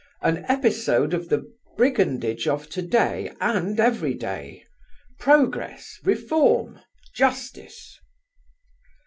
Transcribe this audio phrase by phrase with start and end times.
[0.23, 1.47] An episode of the
[1.77, 4.63] brigandage of today and every day!
[5.19, 5.99] Progress!
[6.03, 6.79] Reform!
[7.13, 7.99] Justice!"